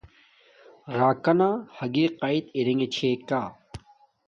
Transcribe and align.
راکانا 0.99 1.49
ھاگی 1.75 2.05
قایت 2.19 2.45
ارنݣ 2.57 2.81
چھے 2.95 3.09
کا 3.27 3.41